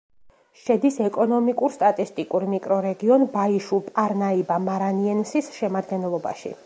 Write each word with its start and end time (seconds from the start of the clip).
შედის 0.59 0.95
ეკონომიკურ-სტატისტიკურ 1.07 2.47
მიკრორეგიონ 2.53 3.25
ბაიშუ-პარნაიბა-მარანიენსის 3.35 5.51
შემადგენლობაში. 5.59 6.55